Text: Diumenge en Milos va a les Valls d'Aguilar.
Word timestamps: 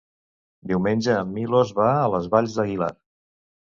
Diumenge 0.69 1.19
en 1.25 1.29
Milos 1.35 1.75
va 1.81 1.91
a 1.99 2.09
les 2.15 2.29
Valls 2.33 2.57
d'Aguilar. 2.61 2.93